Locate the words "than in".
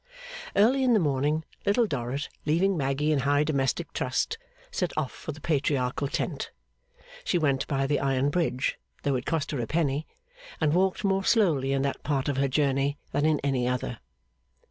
13.11-13.39